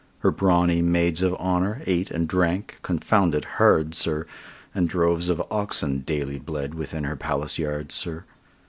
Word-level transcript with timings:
Her 0.21 0.31
brawny 0.31 0.81
maids 0.81 1.21
of 1.21 1.35
honour 1.35 1.83
ate 1.85 2.09
and 2.09 2.27
drank 2.27 2.79
confounded 2.81 3.45
hard, 3.45 3.93
sir, 3.93 4.25
And 4.73 4.89
droves 4.89 5.29
of 5.29 5.43
oxen 5.51 5.99
daily 5.99 6.39
bled 6.39 6.73
within 6.73 7.03
her 7.03 7.15
palace 7.15 7.59
yard, 7.59 7.91
sir! 7.91 8.23